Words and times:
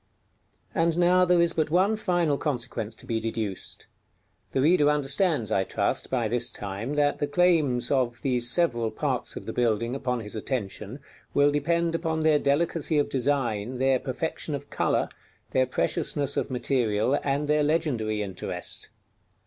_And 0.73 0.97
now 0.97 1.25
there 1.25 1.39
is 1.43 1.53
but 1.53 1.69
one 1.69 1.95
final 1.95 2.35
consequence 2.39 2.95
to 2.95 3.05
be 3.05 3.19
deduced. 3.19 3.85
The 4.51 4.61
reader 4.63 4.89
understands, 4.89 5.51
I 5.51 5.63
trust, 5.63 6.09
by 6.09 6.27
this 6.27 6.49
time, 6.49 6.95
that 6.95 7.19
the 7.19 7.27
claims 7.27 7.91
of 7.91 8.19
these 8.23 8.49
several 8.49 8.89
parts 8.89 9.35
of 9.35 9.45
the 9.45 9.53
building 9.53 9.93
upon 9.95 10.21
his 10.21 10.35
attention 10.35 11.01
will 11.35 11.51
depend 11.51 11.93
upon 11.93 12.21
their 12.21 12.39
delicacy 12.39 12.97
of 12.97 13.09
design, 13.09 13.77
their 13.77 13.99
perfection 13.99 14.55
of 14.55 14.71
color, 14.71 15.07
their 15.51 15.67
preciousness 15.67 16.35
of 16.35 16.49
material, 16.49 17.19
and 17.23 17.47
their 17.47 17.61
legendary 17.61 18.23
interest. 18.23 18.89